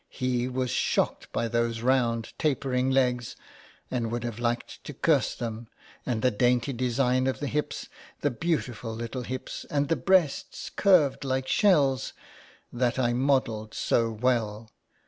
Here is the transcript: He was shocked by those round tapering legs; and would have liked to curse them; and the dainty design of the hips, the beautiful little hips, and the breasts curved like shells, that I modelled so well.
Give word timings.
He 0.09 0.47
was 0.47 0.71
shocked 0.71 1.31
by 1.31 1.47
those 1.47 1.81
round 1.83 2.33
tapering 2.39 2.89
legs; 2.89 3.35
and 3.91 4.09
would 4.11 4.23
have 4.23 4.39
liked 4.39 4.83
to 4.85 4.95
curse 4.95 5.35
them; 5.35 5.67
and 6.07 6.23
the 6.23 6.31
dainty 6.31 6.73
design 6.73 7.27
of 7.27 7.39
the 7.39 7.45
hips, 7.45 7.87
the 8.21 8.31
beautiful 8.31 8.95
little 8.95 9.21
hips, 9.21 9.63
and 9.69 9.89
the 9.89 9.95
breasts 9.95 10.71
curved 10.71 11.23
like 11.23 11.47
shells, 11.47 12.13
that 12.73 12.97
I 12.97 13.13
modelled 13.13 13.75
so 13.75 14.09
well. 14.09 14.71